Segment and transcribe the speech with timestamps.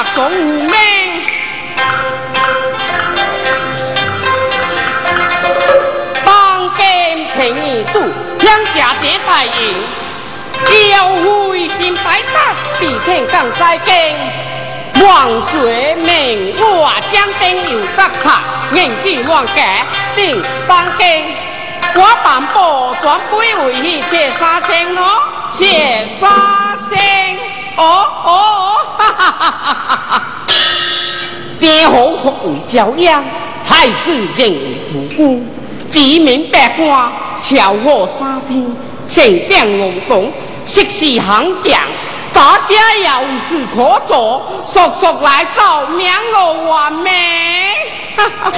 [0.00, 0.74] 像阿公命。
[6.24, 8.00] 当今平易度，
[8.40, 9.86] 乡下这大营，
[10.92, 12.40] 要会心摆搭，
[12.78, 13.92] 比天更在经。
[15.06, 15.10] 王
[15.50, 18.42] 水明我将兵有得卡，
[18.72, 19.86] 年纪乱改
[20.16, 21.36] 定当经。
[21.94, 25.22] 我办保转归回去，切沙声咯，
[25.58, 26.28] 切沙
[26.90, 26.98] 声，
[27.76, 27.82] 哦
[28.24, 28.79] 哦，哈
[29.20, 30.22] 哈哈哈哈哈！
[31.60, 33.22] 爹好福为教养，
[33.66, 34.50] 孩子人
[34.94, 35.44] 无辜，
[35.92, 37.12] 子民百官
[37.44, 38.64] 朝我三天，
[39.14, 40.32] 成定龙宫，
[40.66, 41.78] 息事行将，
[42.32, 43.10] 大家有
[43.46, 47.12] 事可做，速速来报名我完名，
[48.16, 48.52] 哈哈。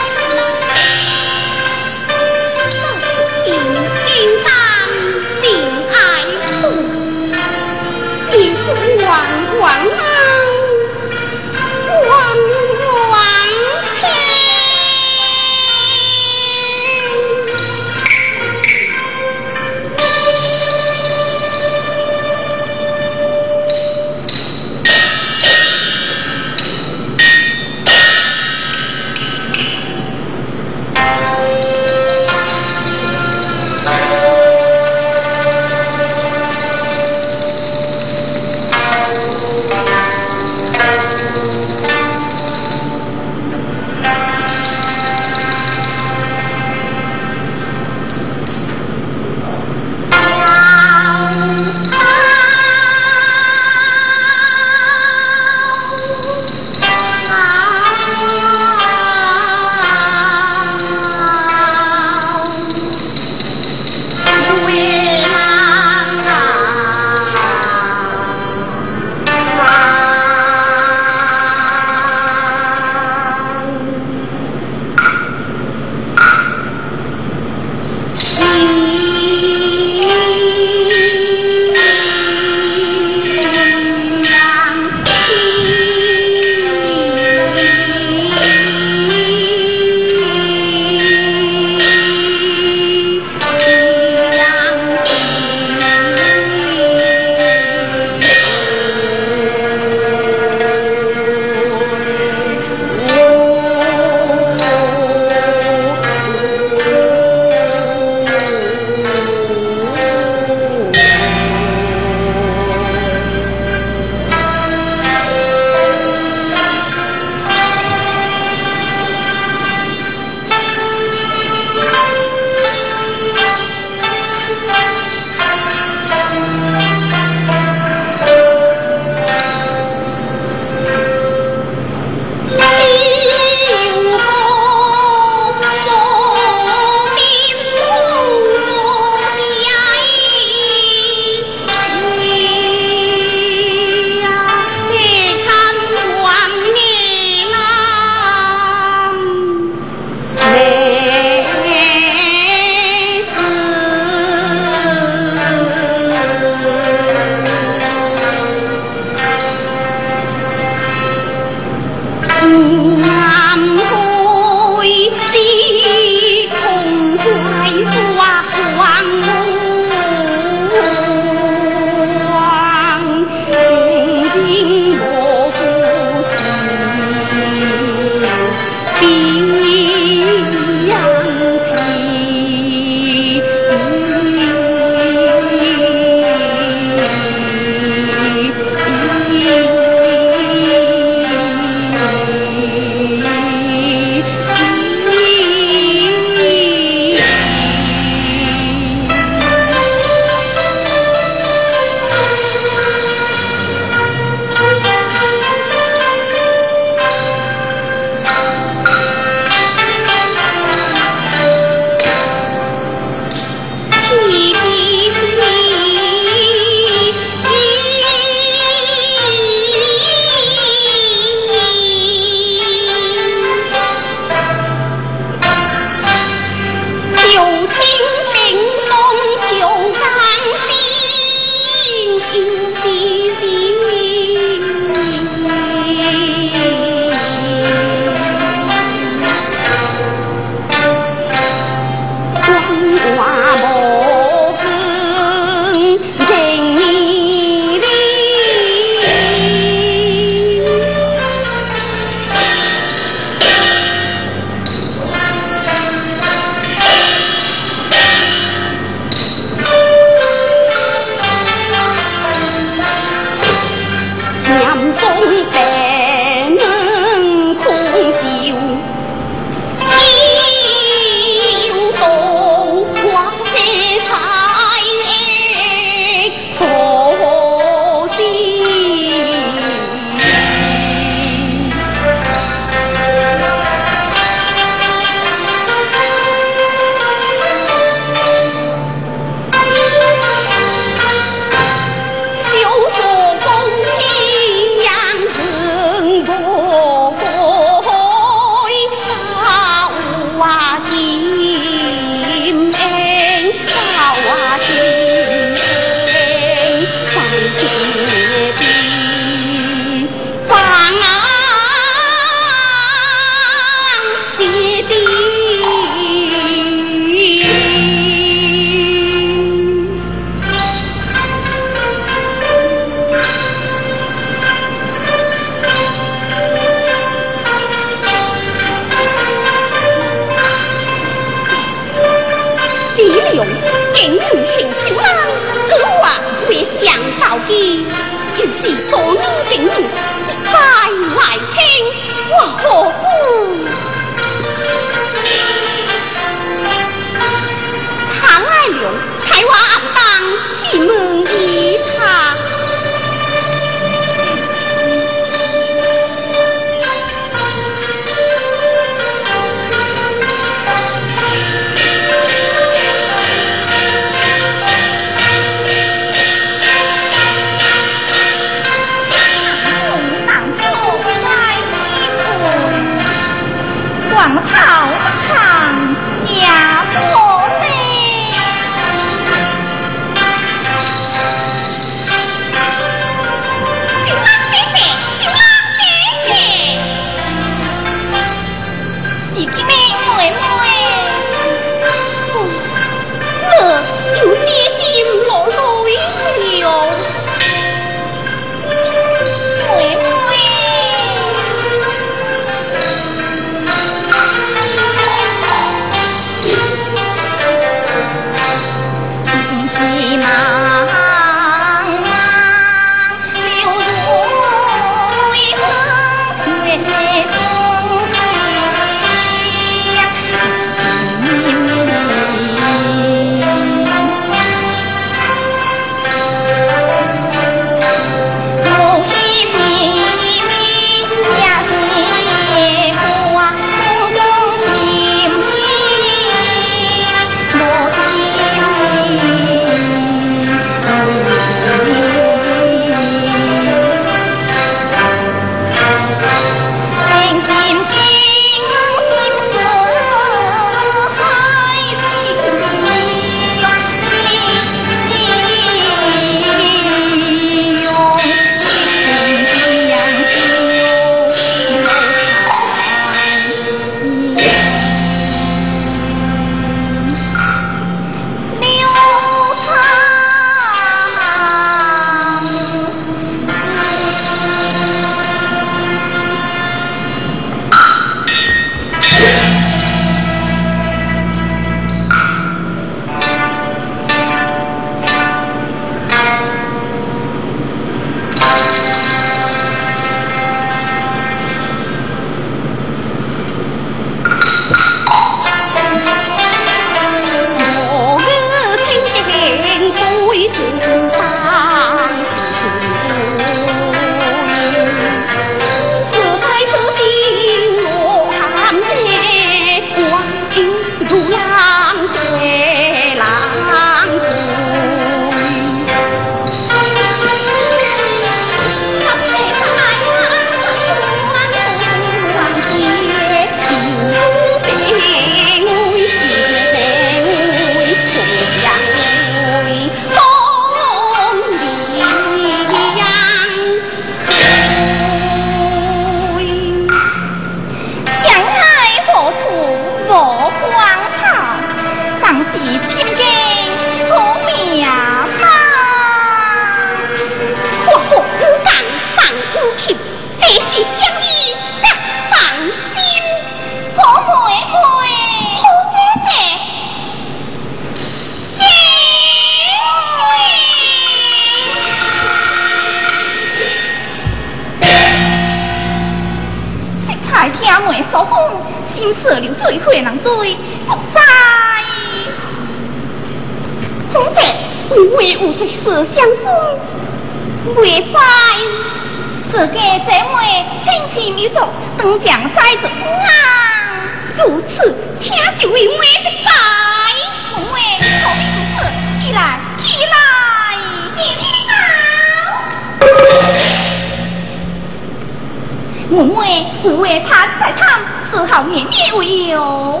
[597.00, 598.00] 为他在堂，
[598.32, 600.00] 只好年年为由。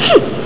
[0.00, 0.41] 哼。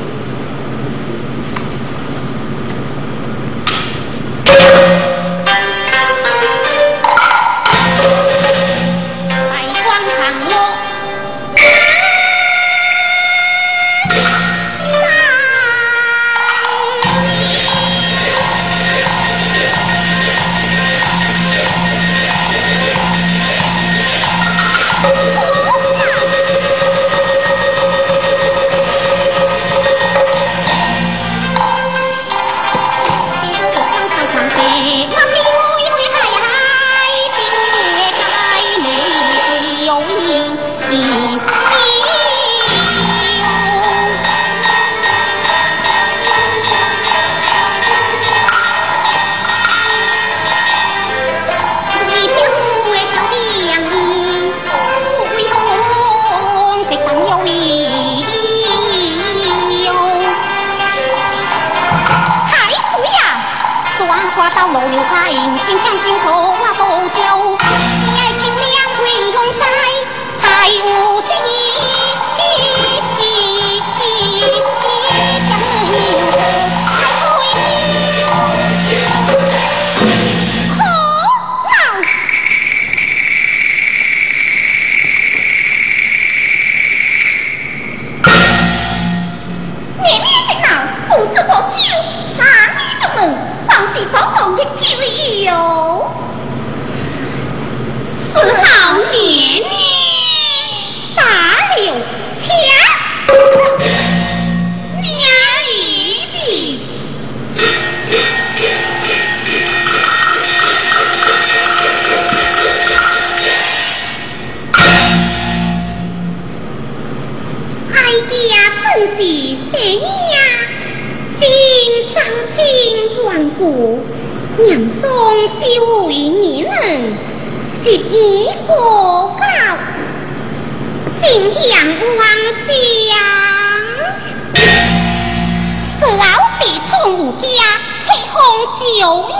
[139.07, 139.31] 谁又啊！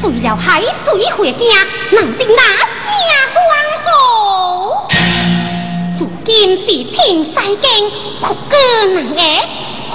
[0.00, 1.02] 谁了海水，
[2.16, 2.40] 定那
[3.08, 3.42] 家关
[3.84, 3.88] 好？
[5.98, 6.30] 如今
[6.64, 6.94] 天
[7.34, 7.66] 灾惊，
[8.20, 8.54] 苦歌
[8.94, 9.18] 难解，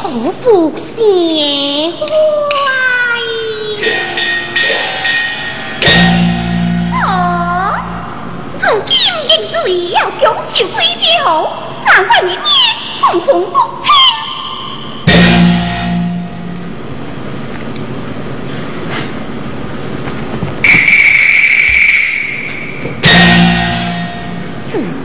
[0.01, 0.03] 苦
[0.43, 0.45] 不
[0.97, 1.00] 谢
[2.00, 2.03] 怀。
[7.07, 7.07] 哦，
[8.59, 8.93] 如今
[9.29, 9.55] 人罪
[9.91, 10.23] 要将
[10.53, 11.50] 就为妙，
[11.85, 12.38] 难怪你爹
[13.25, 13.61] 疯疯。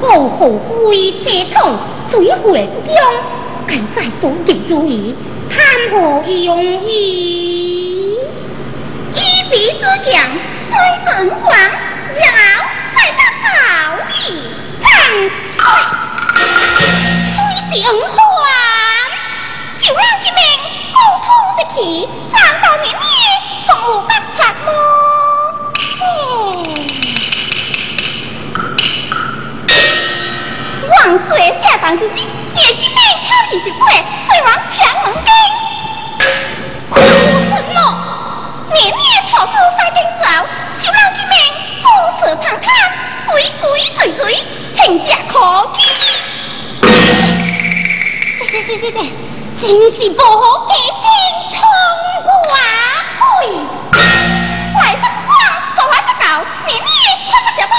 [0.01, 1.77] 后悔切痛，
[2.11, 2.97] 追悔中，
[3.67, 5.17] 更在多定注意，
[5.51, 5.57] 谈
[5.91, 5.97] 何
[6.45, 8.17] 容易？
[9.15, 9.19] 一
[9.51, 10.15] 笔之将，
[10.71, 10.73] 虽
[11.05, 11.51] 阵亡，
[12.15, 12.27] 要
[12.95, 13.49] 再得好
[14.09, 14.21] 意，
[14.83, 14.87] 长
[15.59, 15.65] 岁
[17.35, 18.01] 虽阵亡，
[19.81, 20.39] 就让一命
[20.93, 21.77] 共出的起，
[22.33, 22.95] 难道你灭
[23.67, 24.69] 从无得什么？
[31.07, 33.95] 王岁下当之机，借机内挑起之贵，
[34.27, 35.31] 会王强门兵。
[36.91, 37.79] 苦什么？
[38.75, 40.27] 年年朝歌三更早，
[40.83, 41.33] 小老之命，
[41.81, 41.87] 不
[42.19, 42.67] 辞长叹，
[43.29, 43.65] 鬼鬼
[43.97, 44.21] 祟祟，
[44.75, 45.33] 天下可
[45.79, 45.79] 惧。
[48.41, 48.99] 对对对对对，
[49.61, 49.63] 真
[49.95, 51.07] 是不好记性，
[51.55, 51.57] 冲
[52.51, 52.51] 寡
[53.21, 53.23] 贵。
[54.83, 55.31] 来得快，
[55.77, 56.27] 走来得高，
[56.67, 56.85] 年年
[57.31, 57.75] 穿个小道，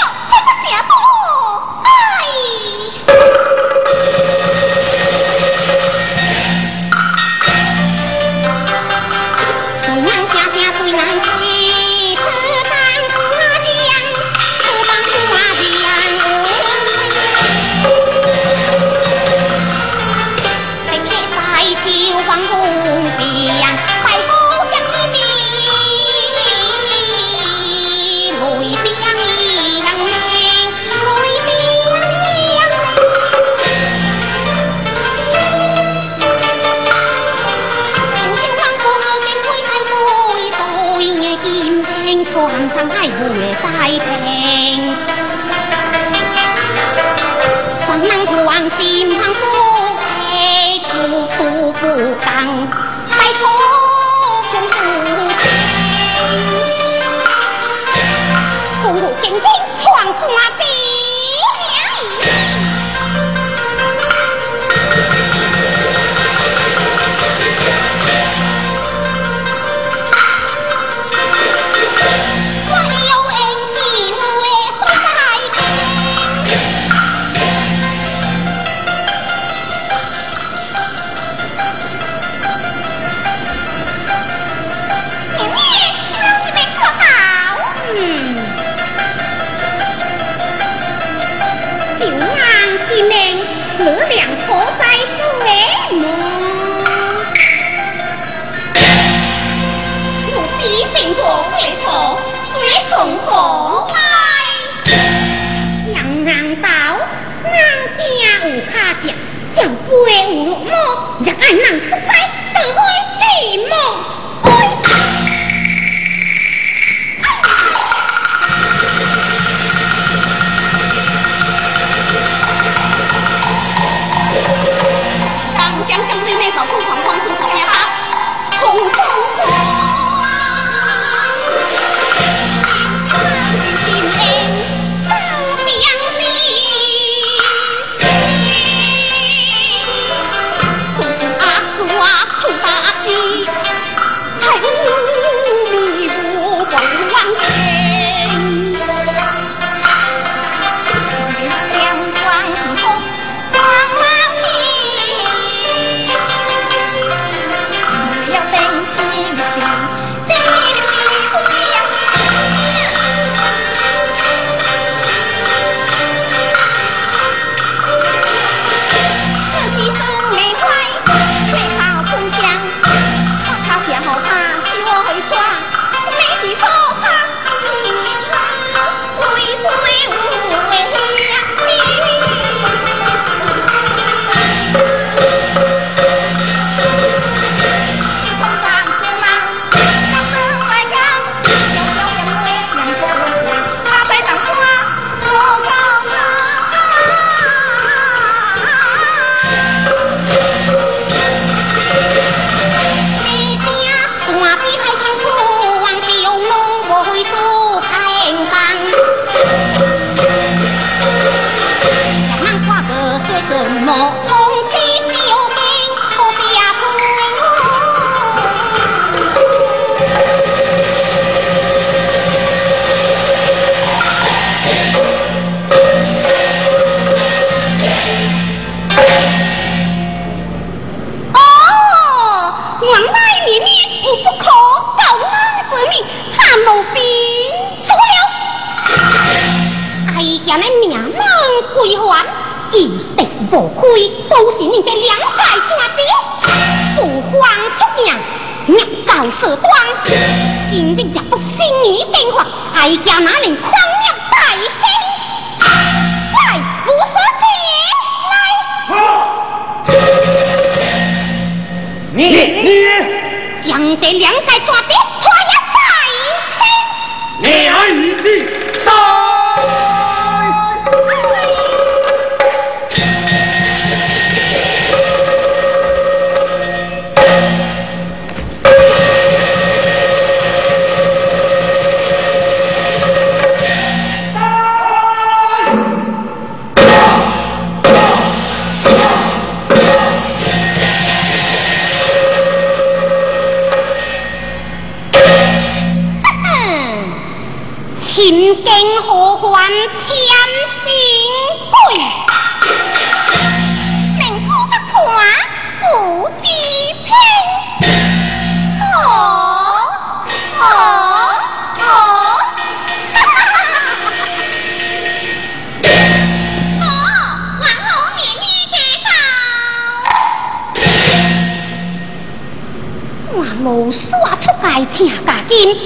[325.04, 325.76] 娘家今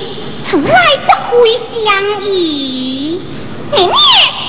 [0.48, 0.72] 从来
[1.06, 1.48] 不会
[1.84, 3.20] 相依。
[3.70, 3.92] 明娘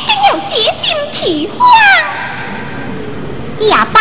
[0.08, 1.66] 真有邪性体魄
[3.60, 4.00] 也罢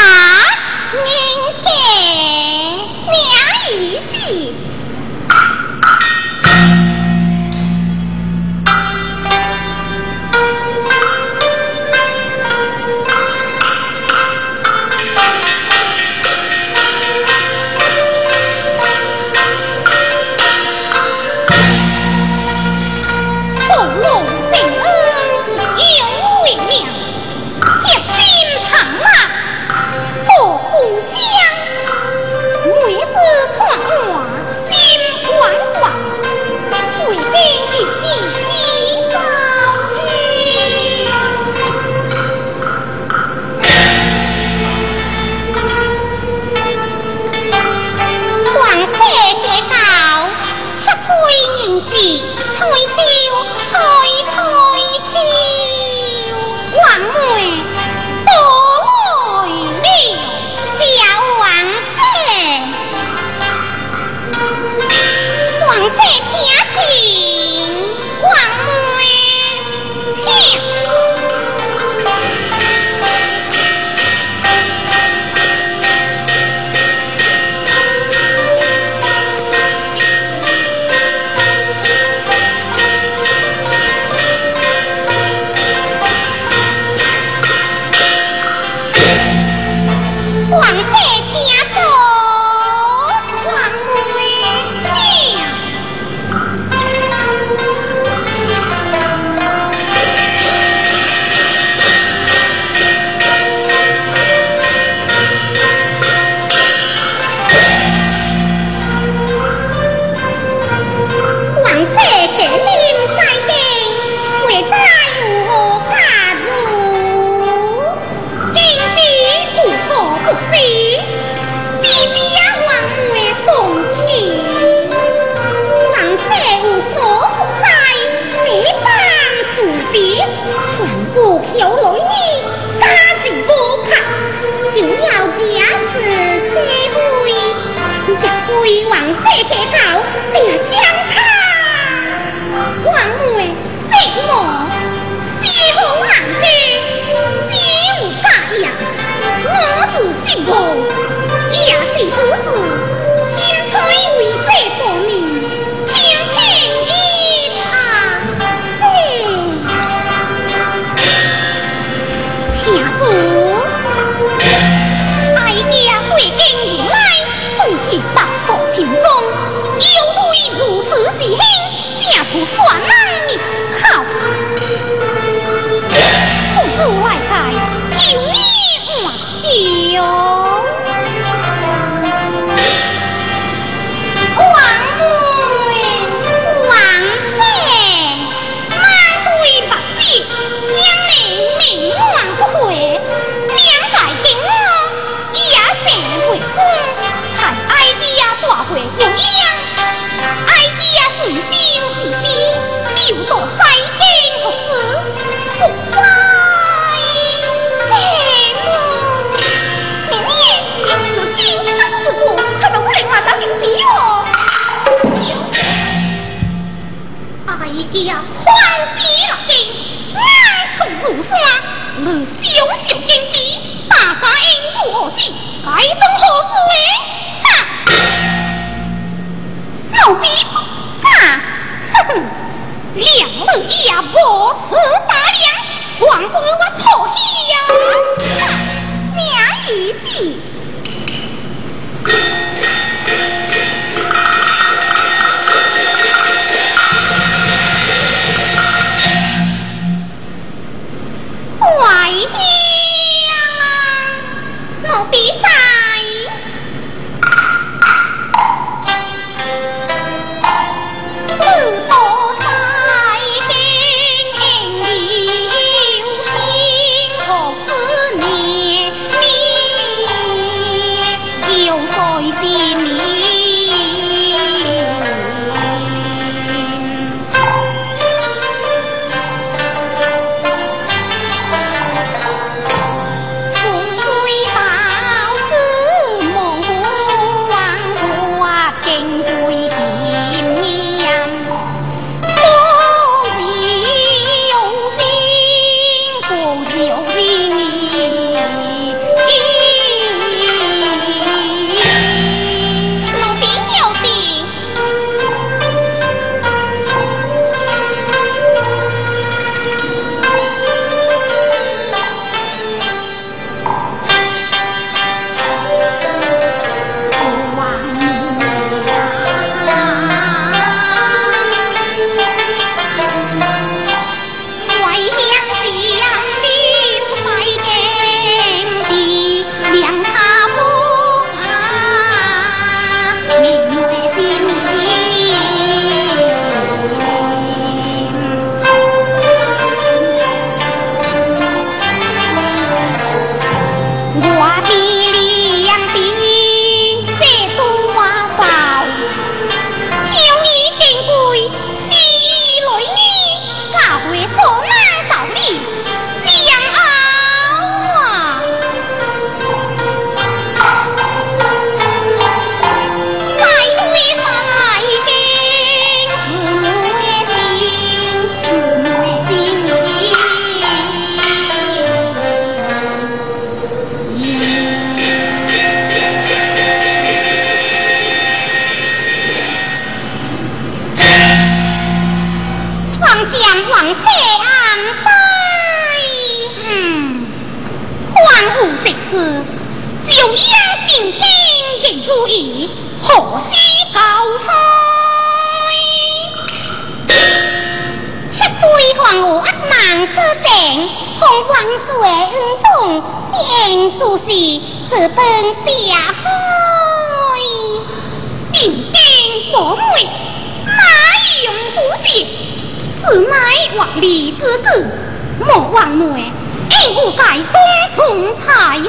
[417.32, 417.56] 在东
[417.96, 418.02] 从
[418.40, 418.84] 才是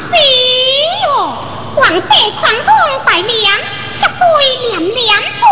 [1.06, 1.08] 哟。
[1.78, 2.10] 王者
[2.42, 2.68] 宽宏
[3.06, 3.26] 大量，
[3.98, 4.22] 绝对
[4.68, 5.00] 连连
[5.40, 5.44] 不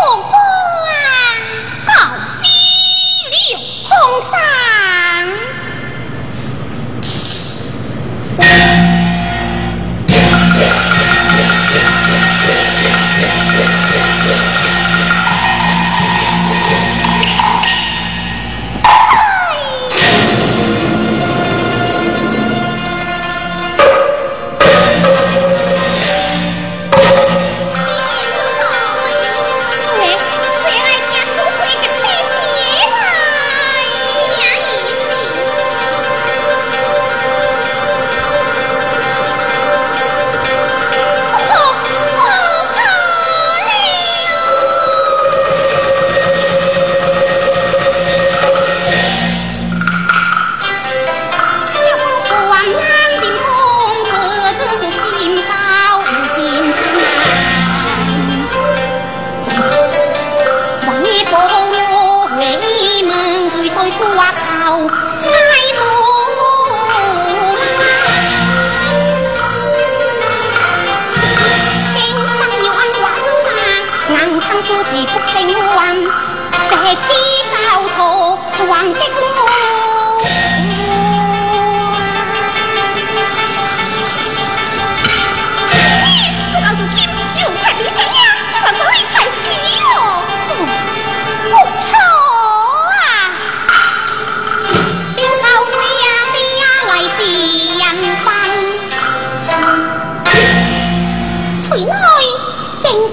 [102.82, 103.12] Tình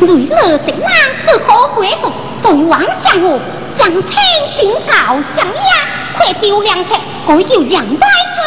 [0.00, 0.88] 瑞乐之 hơn nàng,
[3.04, 3.40] 向我，
[3.78, 3.90] 将
[4.88, 5.62] lửa 降压
[6.18, 6.94] 快丢两客
[7.26, 8.42] 我有两袋之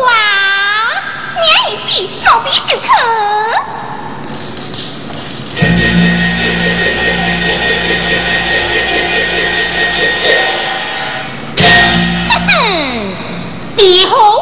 [0.00, 0.12] khỏe,
[2.68, 2.80] tục
[13.76, 14.35] tốn hoảng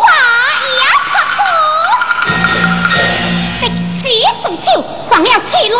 [5.24, 5.78] 过告西刘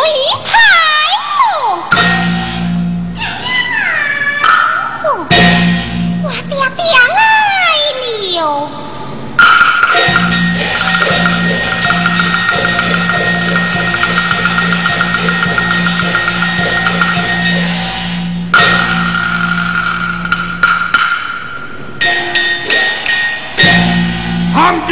[24.53, 24.85] 皇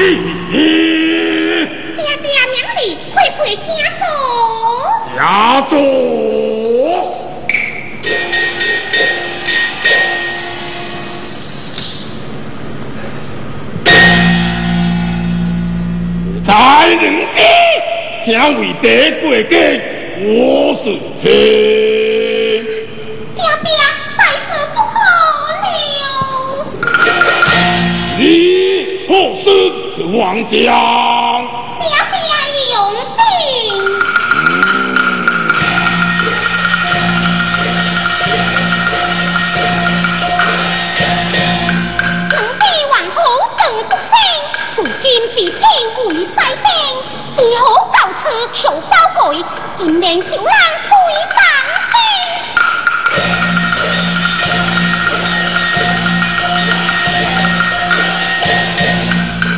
[5.24, 5.64] 上。
[18.26, 19.58] 想为得过家，
[20.20, 20.24] 我
[20.82, 20.84] 是
[21.22, 21.24] 天。
[23.36, 23.68] 爹爹，
[24.18, 24.76] 在此不。
[28.18, 28.22] 你
[29.08, 29.12] 何
[29.44, 29.46] 时
[29.96, 30.18] 是王
[30.50, 30.72] 将？
[45.04, 45.62] 今是天
[45.98, 46.02] 为
[46.34, 46.66] 在定。
[47.36, 49.44] 以后到此求包贵，
[49.78, 50.90] 今年就让推
[51.34, 51.38] 上
[51.92, 51.94] 天。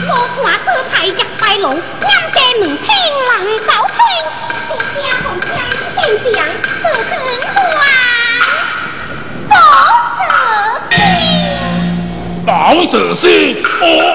[0.08, 2.88] 我看这太阳白龙，两家门厅
[3.22, 3.32] 人
[3.68, 3.98] 早春，
[4.72, 5.54] 一家红香
[5.96, 5.98] 天
[6.34, 6.36] 祥，
[6.82, 7.14] 四根
[7.54, 7.56] 花，
[9.50, 9.54] 宝
[12.90, 13.24] 蛇心，
[13.62, 14.15] 宝哦哦，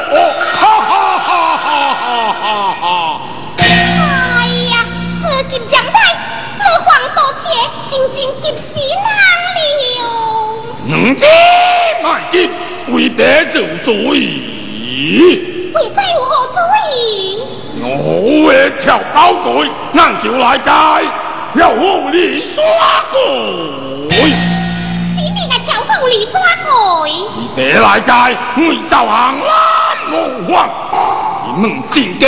[13.20, 14.18] 得做主意。
[15.74, 16.56] 为这有何主
[16.88, 16.90] 意？
[17.82, 17.84] 我
[18.46, 18.48] 为
[18.82, 20.70] 跳高贵，俺就来街，
[21.60, 22.62] 要红里耍
[23.12, 24.14] 鬼。
[25.20, 26.72] 你别来跳红里耍鬼。
[27.36, 28.10] 你别来街，
[28.56, 28.58] 我
[28.90, 29.48] 走行难
[30.12, 30.14] 无
[30.50, 30.54] 妨。
[31.46, 32.24] 你们进京。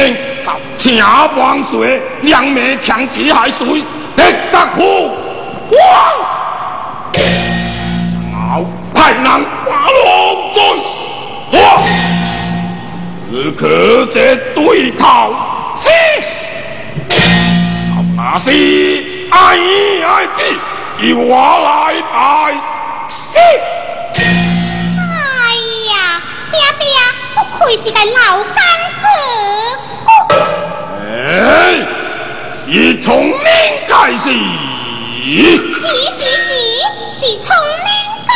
[0.78, 1.02] 听
[1.38, 4.20] 王水，两面强击海水，一
[4.52, 4.80] 杀虎
[5.70, 5.80] 王，
[8.50, 9.24] 好派人
[10.54, 10.60] 军，
[11.52, 11.56] 我
[13.30, 13.60] 只可
[14.12, 14.16] 这
[14.54, 15.02] 对头，
[15.82, 15.84] 切，
[18.16, 18.46] 那是
[19.30, 20.38] 爱义爱弟，
[21.08, 21.70] 由我来
[22.12, 22.14] 拜。
[24.94, 24.96] 哎
[25.88, 25.92] 呀，
[26.50, 26.82] 爹爹，
[27.34, 28.56] 不愧是个老干
[29.00, 29.04] 子。
[31.00, 31.20] 哎，
[32.66, 32.72] 是
[33.02, 33.36] 聪明
[33.88, 34.26] 该是。
[35.24, 36.50] 是是是，
[37.20, 37.48] 是聪
[37.84, 37.88] 明
[38.28, 38.30] 该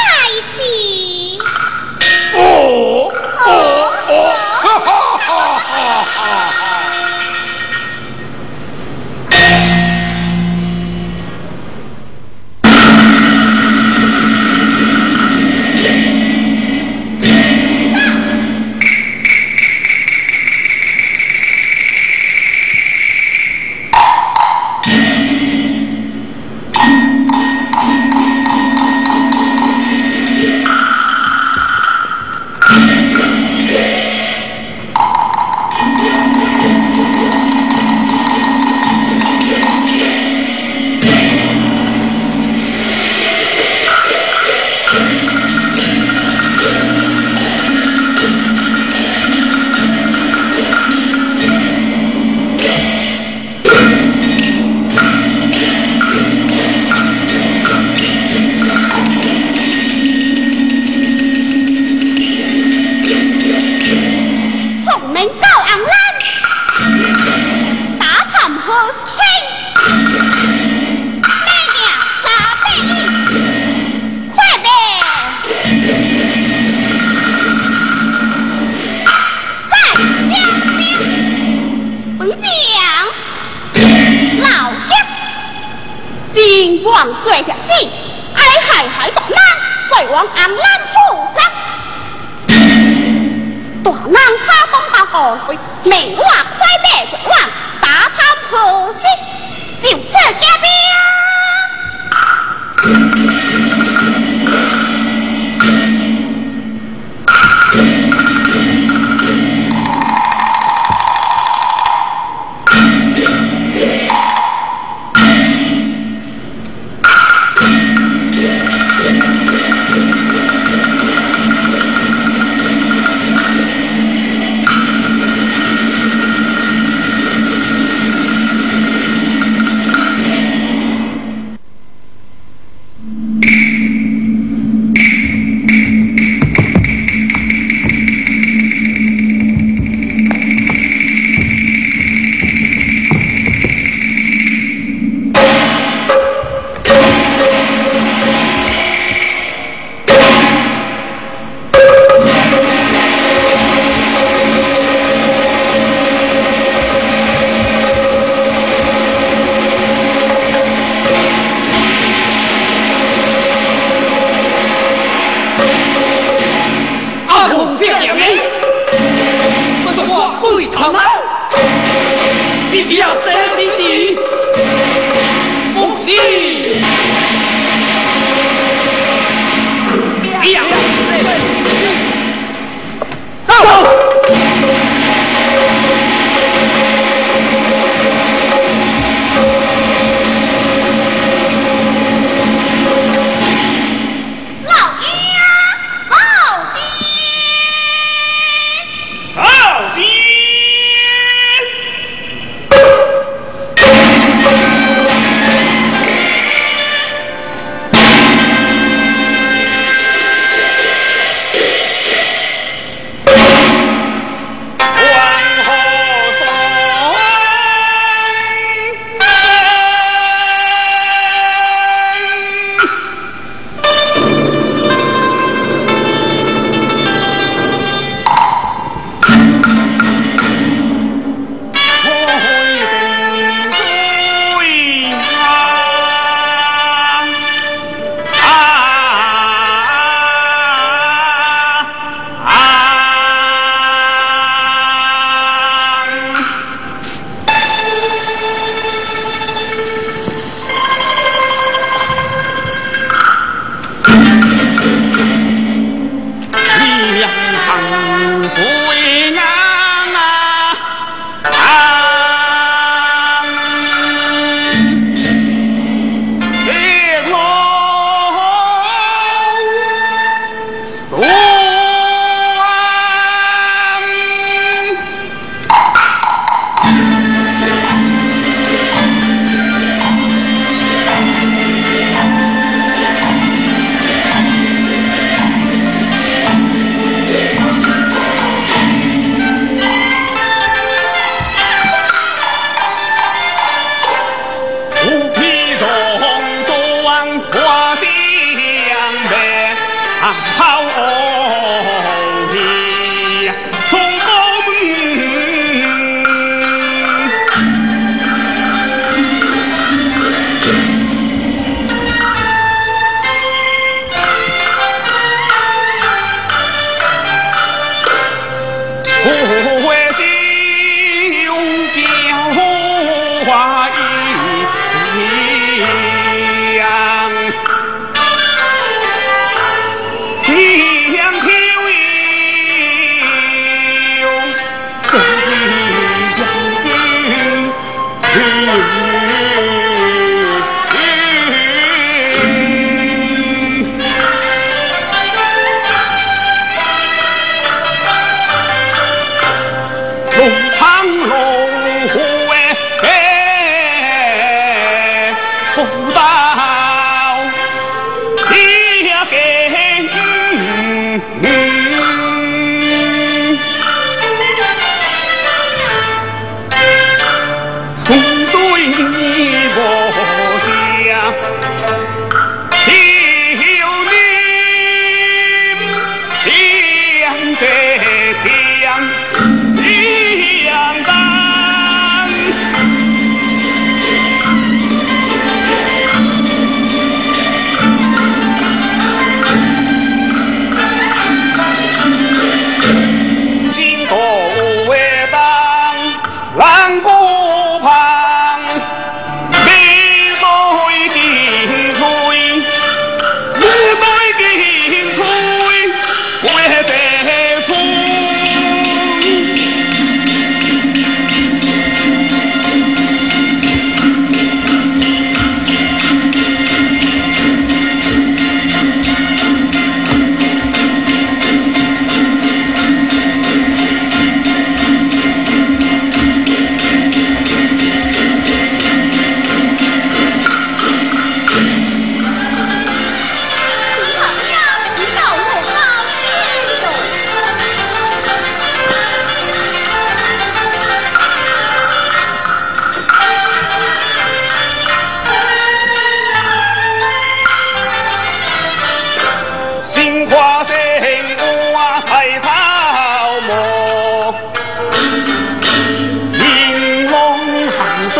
[0.56, 0.58] 是。
[2.34, 3.12] 哦
[3.46, 4.95] 哦哦，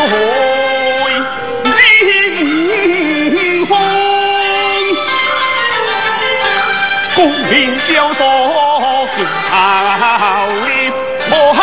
[0.09, 0.13] 海
[3.31, 3.77] 林风，
[7.17, 8.25] 功名萧索，
[9.17, 9.27] 心，
[11.31, 11.59] 莫恨，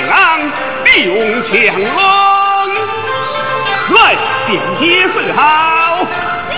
[0.00, 0.52] 俺
[0.84, 1.86] 利用强龙
[3.94, 3.98] 来
[4.46, 5.40] 变奸设好。
[6.48, 6.52] 你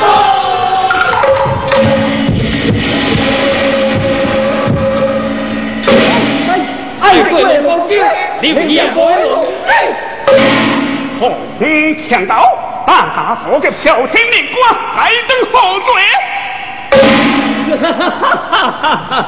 [0.00, 0.06] 好，
[7.00, 7.92] 爱过也无惊，
[8.40, 8.96] 离别也无
[9.66, 9.70] 恨。
[11.20, 11.22] 哼，
[12.08, 12.32] 强盗，
[12.86, 14.58] 大胆做个小青面瓜，
[15.02, 15.86] 挨顿好嘴。
[17.76, 19.26] 哈哈哈哈哈！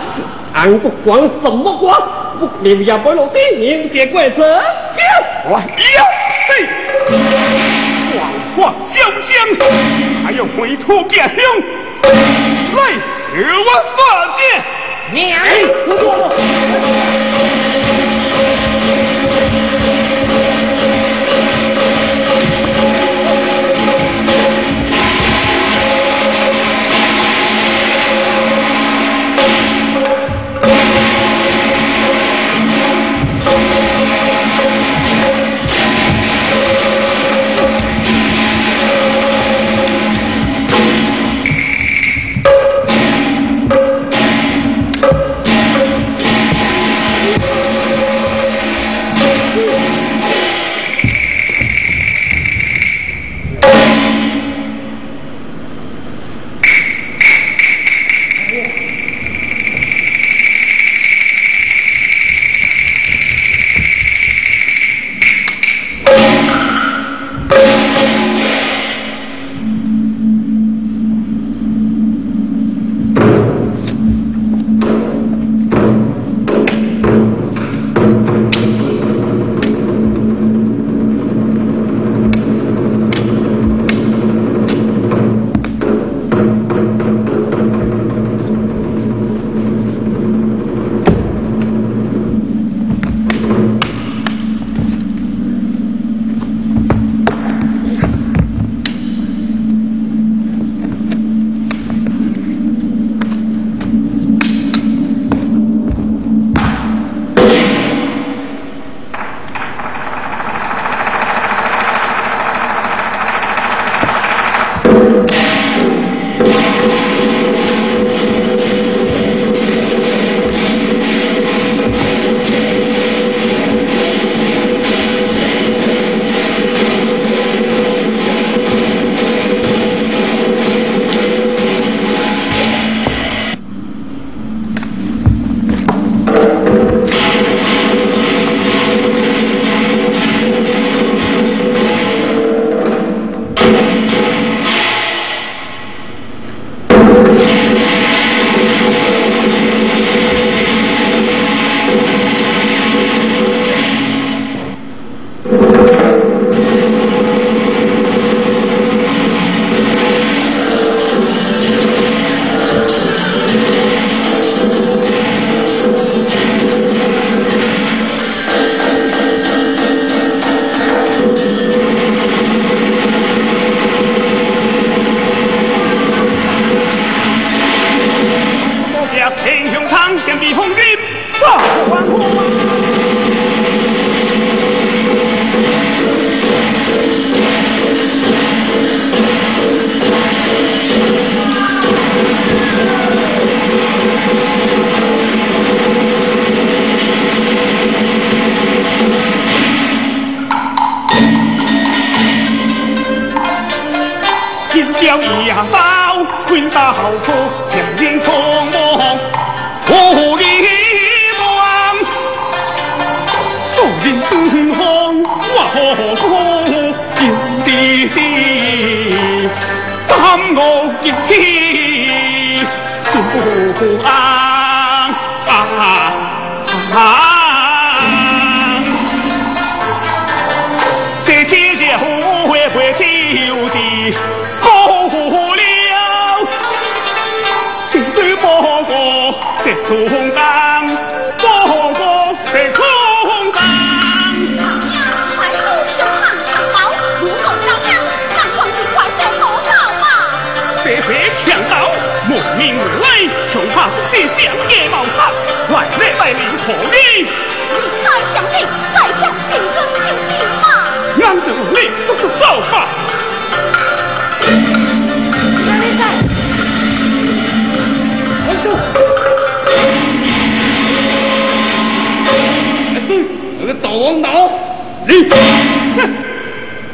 [0.55, 1.97] 俺不管什么官，
[2.39, 4.43] 不留下白落地，迎接怪责。
[5.49, 5.67] 我呀
[6.49, 6.51] 嘿，
[8.17, 8.21] 黄
[8.57, 8.95] 花潇
[9.29, 9.35] 湘，
[10.25, 11.37] 还要回土家乡，
[12.03, 12.79] 来
[13.35, 14.01] 与我杀
[14.37, 14.41] 剑。
[15.13, 15.29] 娘，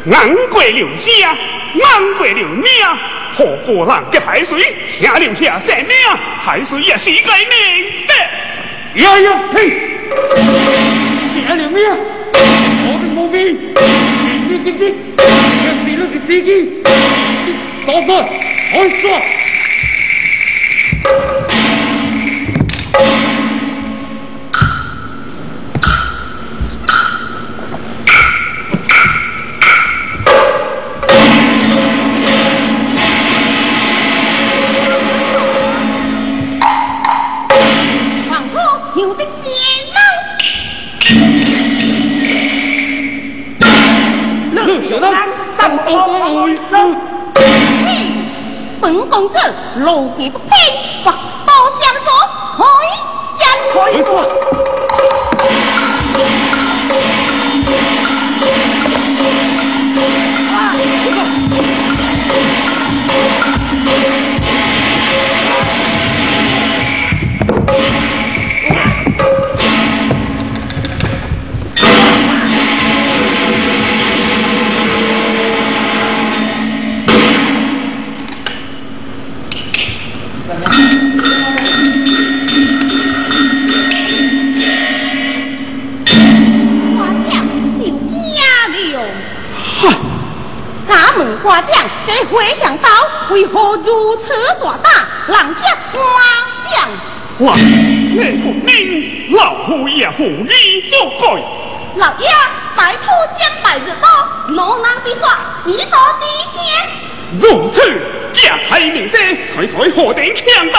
[0.09, 0.15] 俺
[0.51, 1.37] 国刘家，
[1.75, 2.47] 俺国刘
[2.87, 2.99] 啊，
[3.37, 4.59] 何故人给海水，
[5.01, 5.91] 请留下性命？
[6.45, 7.53] 海水也是该命
[8.07, 8.15] 的。
[8.95, 9.15] 呀，
[9.53, 9.57] 嘿，
[11.57, 11.89] 留，
[18.05, 19.29] 我，
[50.19, 50.76] 你不配
[91.43, 92.89] 花将这回将刀
[93.31, 94.29] 为何如此
[94.63, 95.07] 大胆？
[95.29, 95.99] 人家花
[96.71, 96.89] 将，
[97.47, 97.55] 哇！
[97.57, 101.25] 你不明，老夫也不依不改。
[101.97, 102.29] 老爷，
[102.77, 103.07] 白兔
[103.39, 104.09] 将百日刀，
[104.49, 106.59] 罗囊比耍，一刀抵天。
[107.41, 107.77] 如此，
[108.35, 110.79] 架开名声，快快何等强盗？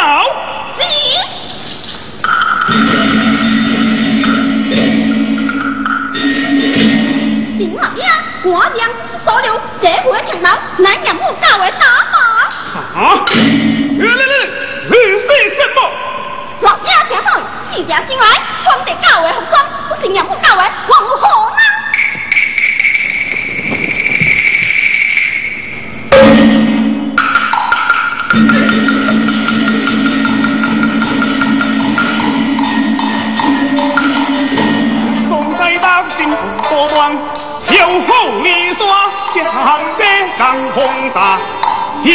[7.58, 8.06] 林老爷，
[8.44, 8.88] 我娘
[9.28, 12.18] 所留，这回强盗，南阳府告为打法。
[12.96, 13.26] 啊！
[14.00, 14.34] 来来来，
[14.88, 15.28] 你是
[15.60, 15.78] 什么？
[16.62, 17.30] 老爷听说，
[17.70, 18.26] 自家醒来，
[18.64, 19.54] 穿得告为服装，
[19.90, 21.58] 不是娘府告为王何吗？
[36.70, 36.98] 多端，
[37.70, 38.07] 有后李刷，向
[40.38, 40.84] 当空
[41.14, 41.40] 打
[42.04, 42.12] 一，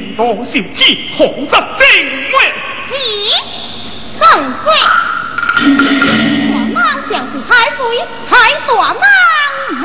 [0.00, 1.86] 两刀小计，红得正
[2.32, 2.34] 位。
[2.90, 2.96] 你，
[4.18, 4.24] 正
[4.64, 4.68] 对。
[6.74, 7.78] 大郎将是海水，
[8.28, 8.32] 海
[8.66, 8.96] 大郎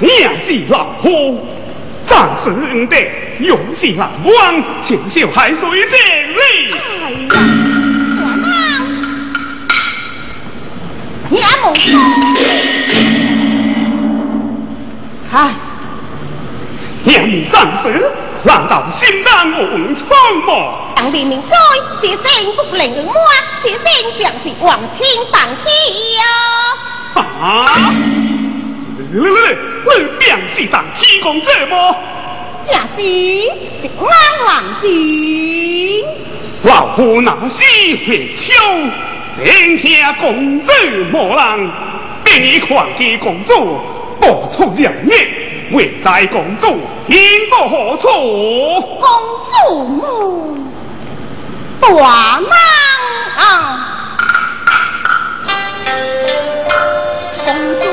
[0.00, 0.08] 娘
[0.46, 1.06] 是老夫，
[2.08, 2.10] 暂
[2.44, 2.46] 时
[2.86, 2.96] 的
[3.40, 4.34] 用心难忘，
[4.86, 5.92] 请受海水正
[6.34, 6.40] 位。
[6.72, 7.34] 哎呀，
[8.18, 8.44] 大郎，
[11.30, 11.84] 也无错。
[15.32, 15.36] 唉，
[17.04, 17.84] 娘你战死，
[18.46, 20.06] 难道心难无窗
[20.46, 20.94] 吗？
[20.94, 21.56] 当黎明在，
[22.00, 22.22] 这声
[22.70, 23.14] 不灵满，
[23.60, 23.80] 这声
[24.16, 25.66] 便是王天荡气
[26.14, 26.22] 呀！
[27.16, 27.90] 啊！
[28.98, 31.96] 你你便是当天公这么？
[32.70, 33.02] 正是，
[33.82, 34.06] 是安
[34.46, 36.04] 郎君。
[36.62, 38.48] 老夫那是会秋，
[39.44, 40.72] 天下公主
[41.10, 41.58] 莫让，
[42.24, 43.80] 别狂击公主。
[44.20, 44.26] 不
[44.56, 45.12] 出人命，
[45.72, 46.68] 未在公主
[47.08, 47.18] 应
[47.50, 48.08] 到何处？
[49.00, 49.06] 公
[49.52, 49.54] 主
[49.84, 50.58] 母，
[51.80, 52.44] 大难
[53.36, 53.42] 啊！
[57.44, 57.46] 公
[57.82, 57.84] 主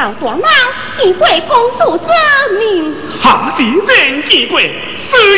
[0.00, 0.48] 到大闹，
[0.98, 2.04] 见过公主之
[2.58, 2.96] 命。
[3.22, 4.64] 下几人见过，是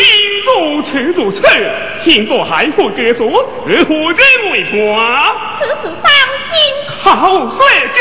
[0.01, 0.07] 因
[0.47, 1.43] 如此如此，
[2.07, 3.29] 现在还不结束，
[3.67, 5.25] 而何人为官？
[5.59, 6.13] 此事当
[6.53, 6.55] 心。
[7.03, 7.99] 好说者。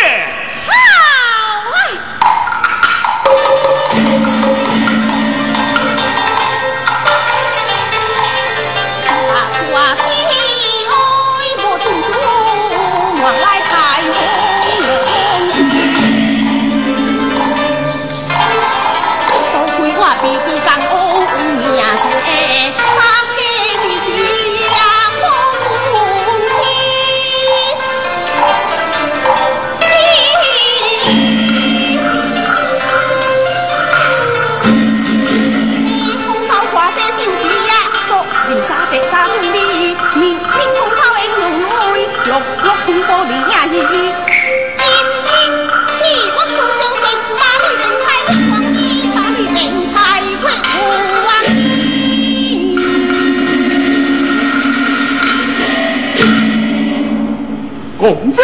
[58.01, 58.41] 公子，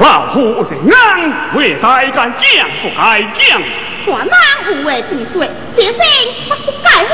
[0.00, 3.58] 老夫是安，为在敢讲不该讲。
[4.06, 4.30] 大难
[4.70, 7.08] 无为之罪，先生不该歪。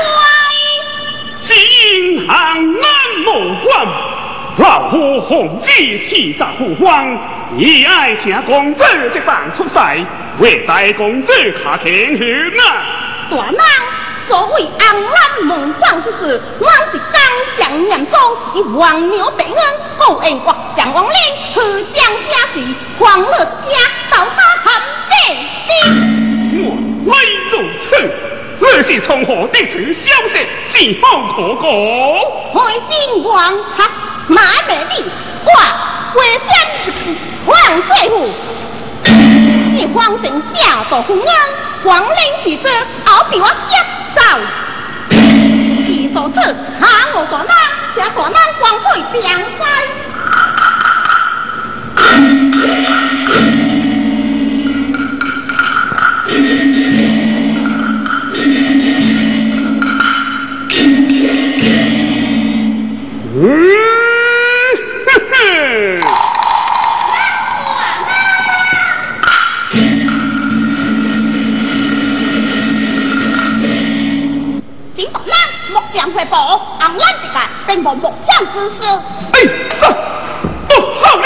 [1.47, 2.91] 今行难
[3.23, 3.87] 莫关，
[4.57, 7.17] 老夫红旗气炸护荒，
[7.57, 9.75] 以爱请公子这般出世，
[10.39, 12.83] 为在公子下天去啊！
[13.31, 13.98] 大难。
[14.29, 17.19] 所谓昂然梦幻之事，我是刚
[17.57, 18.15] 将念书，
[18.53, 19.55] 以王牛被恩，
[19.97, 21.11] 后恩国将王令，
[21.55, 21.63] 何
[21.95, 22.63] 将家事，
[22.99, 23.47] 黄乐家
[24.11, 25.13] 到他含悲
[26.61, 26.63] 我
[27.05, 27.11] 未
[27.49, 27.53] 如
[27.89, 27.89] 此，
[28.59, 30.35] 我是从何得知消息？
[30.75, 31.65] 是否可告？
[32.53, 33.35] 海金王
[33.77, 33.89] 哈，
[34.27, 35.11] 马美丽，
[35.55, 36.51] 哇，为将
[36.85, 36.87] 之
[37.47, 37.51] 黄
[37.81, 38.29] 翠虎，
[39.79, 41.25] 你皇城家道洪恩，
[41.85, 42.69] 王令是这，
[43.05, 43.77] 好比我接。
[44.13, 44.21] 走，
[45.87, 46.35] 其所处，
[46.81, 47.47] 下我大难，
[47.95, 49.23] 且大难光彩变
[49.57, 49.63] 哉。
[76.25, 78.85] 保安稳的干并不目光之事
[79.33, 79.41] 哎
[79.81, 81.23] 走哦好了。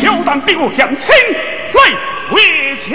[0.00, 1.06] 挑战比我想亲
[1.74, 1.80] 来
[2.30, 2.94] 为求